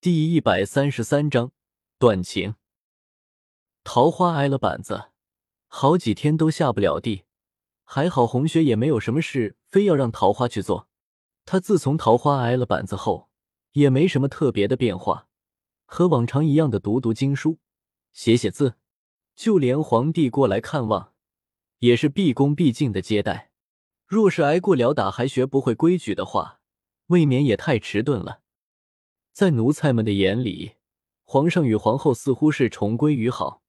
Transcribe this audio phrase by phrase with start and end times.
[0.00, 1.50] 第一百三十三章
[1.98, 2.54] 断情。
[3.82, 5.06] 桃花挨了板子，
[5.66, 7.24] 好几天都下不了地。
[7.82, 10.88] 还好红雪也没有什么事，非要让桃花去做。
[11.44, 13.28] 他自从桃花挨了板子后，
[13.72, 15.26] 也没什么特别的变化，
[15.84, 17.58] 和往常一样的读读经书，
[18.12, 18.76] 写写字。
[19.34, 21.12] 就连皇帝过来看望，
[21.80, 23.50] 也是毕恭毕敬的接待。
[24.06, 26.60] 若是挨过了打还学不会规矩的话，
[27.08, 28.42] 未免也太迟钝了。
[29.38, 30.72] 在奴才们的眼里，
[31.22, 33.62] 皇上与皇后似乎是重归于好。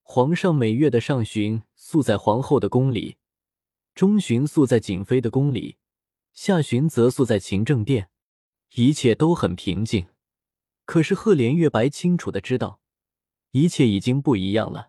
[0.00, 3.18] 皇上每月的上旬宿在皇后的宫里，
[3.94, 5.76] 中旬宿在景妃的宫里，
[6.32, 8.08] 下旬则宿在勤政殿，
[8.76, 10.06] 一切都很平静。
[10.86, 12.80] 可是赫连月白清楚的知道，
[13.50, 14.88] 一切已经不一样了。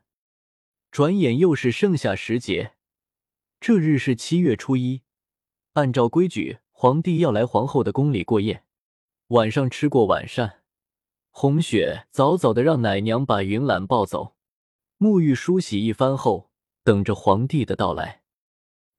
[0.92, 2.76] 转眼又是盛夏时节，
[3.60, 5.02] 这日是七月初一，
[5.74, 8.64] 按照规矩，皇帝要来皇后的宫里过夜。
[9.32, 10.64] 晚上吃过晚膳，
[11.30, 14.36] 红雪早早的让奶娘把云岚抱走，
[14.98, 16.52] 沐浴梳洗一番后，
[16.84, 18.24] 等着皇帝的到来。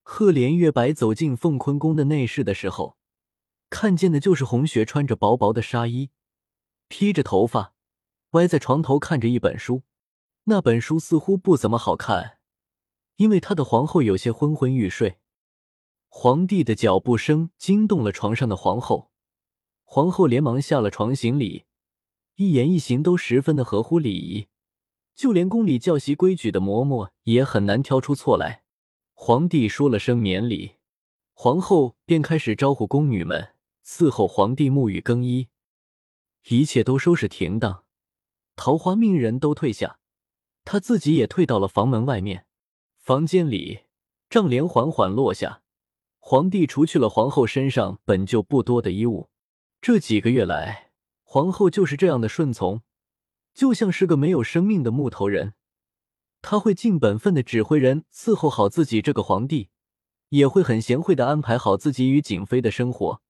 [0.01, 2.97] 赫连月白走进凤坤宫的内室的时候，
[3.69, 6.09] 看见的就是红雪穿着薄薄的纱衣，
[6.89, 7.75] 披着头发，
[8.31, 9.83] 歪在床头看着一本书。
[10.45, 12.39] 那本书似乎不怎么好看，
[13.17, 15.19] 因为他的皇后有些昏昏欲睡。
[16.09, 19.12] 皇帝的脚步声惊动了床上的皇后。
[19.95, 21.67] 皇后连忙下了床行礼，
[22.37, 24.48] 一言一行都十分的合乎礼仪，
[25.15, 28.63] 就连宫里教习规矩的嬷嬷也很难挑出错来。
[29.13, 30.77] 皇帝说了声免礼，
[31.35, 33.51] 皇后便开始招呼宫女们
[33.85, 35.48] 伺候皇帝沐浴更衣，
[36.48, 37.85] 一切都收拾停当。
[38.57, 39.98] 桃花命人都退下，
[40.65, 42.47] 她自己也退到了房门外面。
[42.97, 43.81] 房间里
[44.31, 45.61] 帐帘缓缓落下，
[46.19, 49.29] 皇帝除去了皇后身上本就不多的衣物。
[49.83, 50.93] 这几个月来，
[51.25, 52.83] 皇后就是这样的顺从，
[53.53, 55.55] 就像是个没有生命的木头人。
[56.41, 59.71] 她会尽本分的指挥人伺候好自己这个皇帝，
[60.29, 63.23] 也会很贤惠的安排好自己与景妃的生活。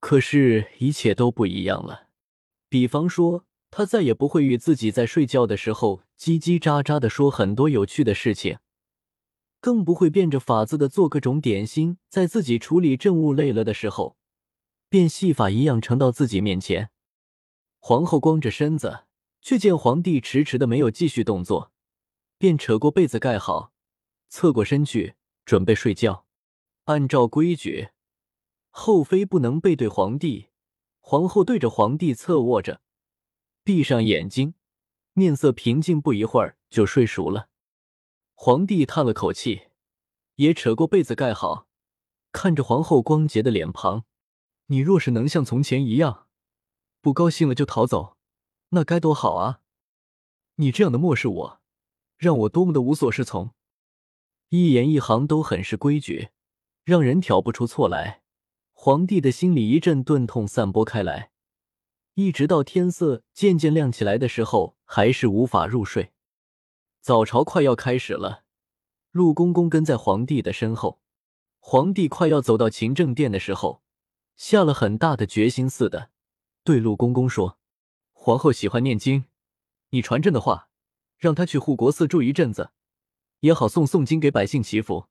[0.00, 2.06] 可是，一切都不一样了。
[2.70, 8.56] 比方说，她再也不会与自己在睡觉的时候叽叽喳喳的说很多有趣的事情，
[9.60, 14.16] 更不会变着法子的做各种点心，在自己处理政务累了的时候。
[14.90, 16.90] 便戏法一样呈到自己面前，
[17.78, 19.04] 皇后光着身子，
[19.42, 21.72] 却见皇帝迟迟的没有继续动作，
[22.38, 23.72] 便扯过被子盖好，
[24.28, 26.24] 侧过身去准备睡觉。
[26.84, 27.90] 按照规矩，
[28.70, 30.48] 后妃不能背对皇帝，
[31.00, 32.80] 皇后对着皇帝侧卧着，
[33.62, 34.54] 闭上眼睛，
[35.12, 37.50] 面色平静，不一会儿就睡熟了。
[38.34, 39.64] 皇帝叹了口气，
[40.36, 41.66] 也扯过被子盖好，
[42.32, 44.06] 看着皇后光洁的脸庞。
[44.70, 46.26] 你若是能像从前一样，
[47.00, 48.18] 不高兴了就逃走，
[48.70, 49.60] 那该多好啊！
[50.56, 51.60] 你这样的漠视我，
[52.18, 53.54] 让我多么的无所适从。
[54.50, 56.28] 一言一行都很是规矩，
[56.84, 58.22] 让人挑不出错来。
[58.74, 61.30] 皇帝的心里一阵钝痛散播开来，
[62.14, 66.12] 一直到天色渐渐亮起来的时候，还是无法入睡。
[67.00, 68.44] 早朝快要开始了，
[69.12, 71.00] 陆公公跟在皇帝的身后。
[71.58, 73.82] 皇帝快要走到勤政殿的时候。
[74.38, 76.10] 下了很大的决心似的，
[76.62, 77.58] 对陆公公说
[78.14, 79.24] ：“皇后喜欢念经，
[79.90, 80.70] 你传朕的话，
[81.16, 82.70] 让她去护国寺住一阵子，
[83.40, 85.08] 也好诵诵经给百姓祈福。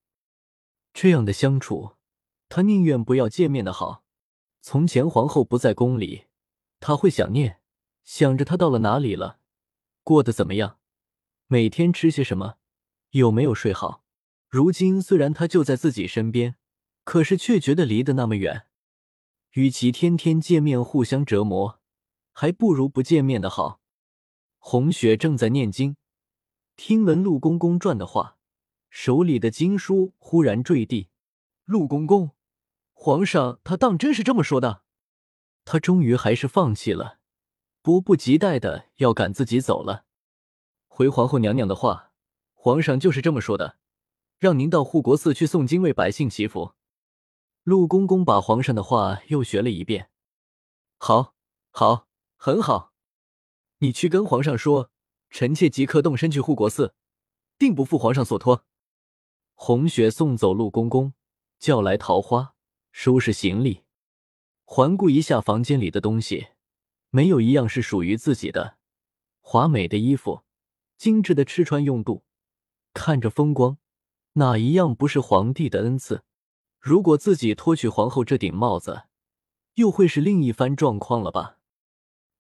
[0.94, 1.98] 这样的相处，
[2.48, 4.06] 他宁愿不要见面的好。
[4.62, 6.28] 从前皇后不在宫里，
[6.80, 7.60] 他会想念，
[8.06, 9.40] 想着她到了哪里了，
[10.04, 10.80] 过得怎么样，
[11.48, 12.56] 每天吃些什么，
[13.10, 14.06] 有没有睡好。
[14.48, 16.56] 如今虽然他就在自己身边，
[17.04, 18.64] 可是却觉得离得那么远。”
[19.52, 21.80] 与其天天见面互相折磨，
[22.32, 23.80] 还不如不见面的好。
[24.60, 25.96] 红雪正在念经，
[26.76, 28.38] 听闻陆公公传的话，
[28.90, 31.10] 手里的经书忽然坠地。
[31.66, 32.32] 陆公公，
[32.94, 34.84] 皇上他当真是这么说的？
[35.66, 37.20] 他终于还是放弃了，
[37.82, 40.06] 迫不及待的要赶自己走了。
[40.88, 42.12] 回皇后娘娘的话，
[42.54, 43.78] 皇上就是这么说的，
[44.40, 46.74] 让您到护国寺去诵经为百姓祈福。
[47.68, 50.10] 陆公公把皇上的话又学了一遍。
[50.98, 51.36] 好，
[51.70, 52.94] 好，很好。
[53.80, 54.90] 你去跟皇上说，
[55.30, 56.96] 臣妾即刻动身去护国寺，
[57.60, 58.64] 定不负皇上所托。
[59.54, 61.14] 红雪送走陆公公，
[61.60, 62.54] 叫来桃花，
[62.94, 63.84] 收拾行李，
[64.64, 66.48] 环顾一下房间里的东西，
[67.10, 68.78] 没有一样是属于自己的。
[69.42, 70.44] 华美的衣服，
[70.98, 72.24] 精致的吃穿用度，
[72.94, 73.78] 看着风光，
[74.36, 76.24] 哪一样不是皇帝的恩赐？
[76.88, 79.04] 如果自己脱去皇后这顶帽子，
[79.74, 81.58] 又会是另一番状况了吧？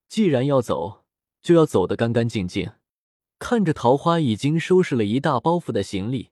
[0.07, 1.03] 既然要走，
[1.41, 2.71] 就要走得干干净净。
[3.39, 6.31] 看着桃花已经收拾了一大包袱的行李，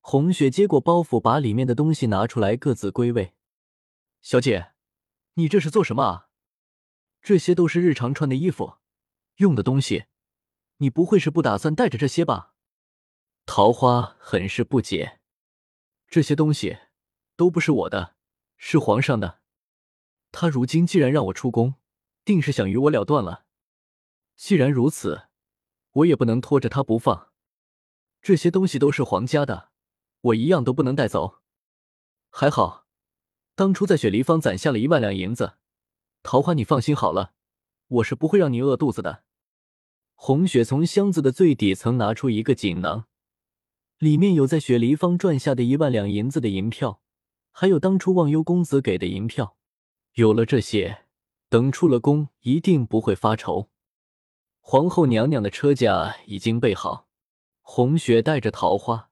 [0.00, 3.34] 红雪接过包袱，把里面的东西拿出来，各自归位。
[4.22, 4.68] 小姐，
[5.34, 6.28] 你这是做什么啊？
[7.20, 8.76] 这些都是日常穿的衣服，
[9.36, 10.06] 用的东西，
[10.78, 12.54] 你不会是不打算带着这些吧？
[13.44, 15.20] 桃花很是不解，
[16.08, 16.78] 这些东西
[17.36, 18.16] 都不是我的，
[18.56, 19.40] 是皇上的。
[20.32, 21.74] 他如今既然让我出宫，
[22.24, 23.44] 定是想与我了断了。
[24.36, 25.28] 既然如此。
[25.94, 27.28] 我也不能拖着他不放，
[28.20, 29.70] 这些东西都是皇家的，
[30.22, 31.40] 我一样都不能带走。
[32.30, 32.88] 还好，
[33.54, 35.54] 当初在雪梨坊攒下了一万两银子，
[36.24, 37.34] 桃花，你放心好了，
[37.86, 39.22] 我是不会让你饿肚子的。
[40.16, 43.06] 红雪从箱子的最底层拿出一个锦囊，
[43.98, 47.00] 里面有在雪梨坊赚下的一万两银子的银票，
[47.56, 49.56] 还有当初忘忧公子给的银票。
[50.14, 51.04] 有了这些，
[51.48, 53.70] 等出了宫，一定不会发愁。
[54.58, 57.06] 皇后娘娘的车驾已经备好，
[57.60, 59.10] 红雪带着桃花，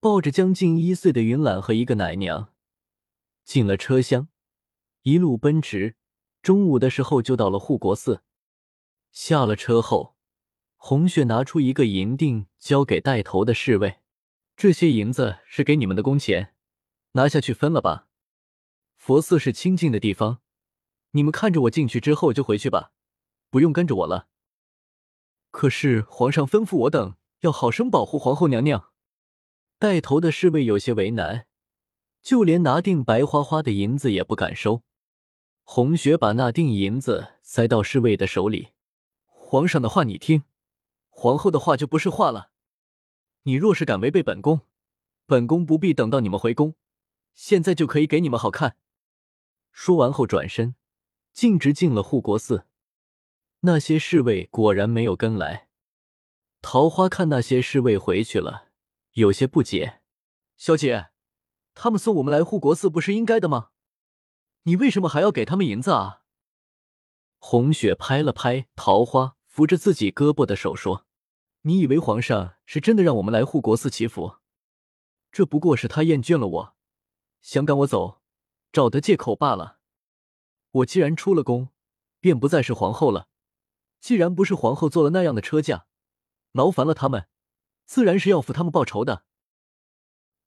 [0.00, 2.54] 抱着将近一岁的云岚和一个奶娘，
[3.44, 4.28] 进了车厢，
[5.02, 5.96] 一路奔驰。
[6.40, 8.22] 中午的时候就到了护国寺。
[9.12, 10.16] 下了车后，
[10.76, 13.98] 红雪拿出一个银锭，交给带头的侍卫
[14.56, 16.53] ：“这些银子是给你们的工钱，
[17.14, 18.06] 拿下去分了吧。
[18.96, 20.40] 佛寺是清净的地方，
[21.10, 22.92] 你们看着我进去之后就回去吧，
[23.50, 24.28] 不用跟着我了。”
[25.50, 28.90] 可是皇上吩咐我等要好生保护皇后娘娘。
[29.78, 31.46] 带头的侍卫有些为难，
[32.22, 34.82] 就连拿锭白花花的银子也不敢收。
[35.62, 38.70] 红雪把那锭银子塞到侍卫的手里
[39.26, 40.44] ：“皇上的话你听，
[41.08, 42.50] 皇后的话就不是话了。
[43.42, 44.62] 你若是敢违背本宫，
[45.26, 46.74] 本宫不必等到你们回宫，
[47.34, 48.76] 现在就可以给你们好看。”
[49.72, 50.76] 说完后转身，
[51.32, 52.66] 径直进了护国寺。
[53.60, 55.68] 那些侍卫果然没有跟来。
[56.62, 58.68] 桃花看那些侍卫回去了，
[59.12, 60.00] 有些不解
[60.56, 61.08] ：“小姐，
[61.74, 63.70] 他们送我们来护国寺不是应该的吗？
[64.62, 66.22] 你为什么还要给他们银子啊？”
[67.38, 71.04] 红雪拍了拍桃花扶着自己胳膊的手说
[71.62, 74.36] ：“你以为皇上是真的让我们来护国寺祈福？
[75.30, 76.73] 这不过是他厌倦了我，
[77.44, 78.22] 想赶我走，
[78.72, 79.78] 找的借口罢了。
[80.70, 81.68] 我既然出了宫，
[82.18, 83.28] 便不再是皇后了。”
[84.00, 85.86] 既然不是皇后做了那样的车驾，
[86.52, 87.28] 劳烦了他们，
[87.84, 89.26] 自然是要付他们报仇的。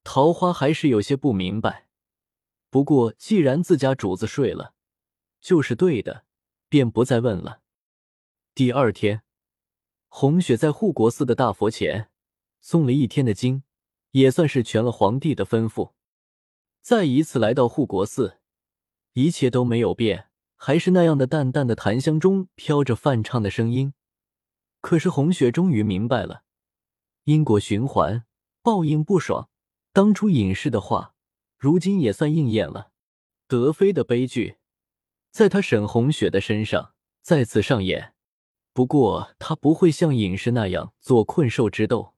[0.03, 1.88] 桃花还是有些不明白，
[2.71, 4.73] 不过既然自家主子睡了，
[5.39, 6.25] 就是对的，
[6.67, 7.61] 便不再问了。
[8.55, 9.21] 第二天，
[10.07, 12.09] 红雪在护国寺的大佛前
[12.63, 13.61] 诵了一天的经，
[14.11, 15.94] 也算是全了皇帝的吩咐。
[16.87, 18.39] 再一次来到护国寺，
[19.11, 20.29] 一切都没有变。
[20.55, 23.93] 还是那样的淡淡的檀香中飘着泛唱的声音，
[24.79, 26.43] 可是红雪终于明白了，
[27.25, 28.23] 因果循环，
[28.61, 29.49] 报应不爽。
[29.91, 31.13] 当初隐士的话，
[31.57, 32.91] 如今也算应验了。
[33.49, 34.55] 德妃的悲剧，
[35.29, 38.13] 在他沈红雪的身上再次上演。
[38.71, 42.13] 不过他不会像隐士那样做困兽之斗，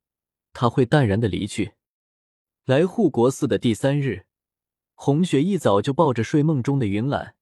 [0.54, 1.74] 他会淡然的离去。
[2.66, 4.27] 来护国寺的第三日，
[5.01, 7.34] 红雪一早就抱着睡梦中的云岚。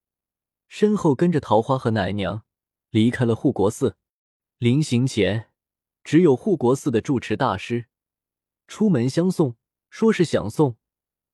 [0.67, 2.43] 身后跟着桃花和奶娘
[2.91, 3.97] 离开了护国寺。
[4.59, 5.49] 临行前，
[6.03, 7.87] 只有护国寺的住持大师
[8.67, 9.55] 出门相送，
[9.89, 10.77] 说是想送，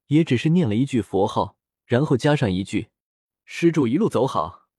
[0.08, 2.88] 也只是念了一句佛号，然后加上一句
[3.44, 4.70] “施主一路走好”。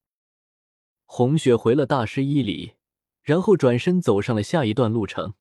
[1.04, 2.76] 红雪回了大师一礼，
[3.20, 5.34] 然后转身走上了下一段路程。